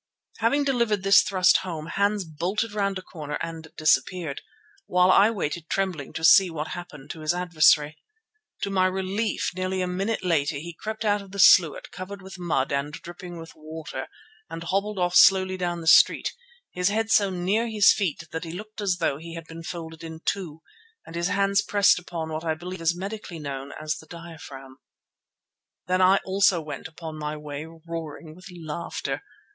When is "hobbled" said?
14.63-14.97